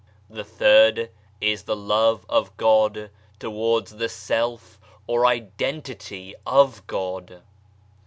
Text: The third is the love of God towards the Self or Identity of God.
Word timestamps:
The 0.31 0.43
third 0.43 1.11
is 1.39 1.61
the 1.61 1.75
love 1.75 2.25
of 2.27 2.57
God 2.57 3.11
towards 3.37 3.97
the 3.97 4.09
Self 4.09 4.79
or 5.05 5.27
Identity 5.27 6.33
of 6.43 6.87
God. 6.87 7.43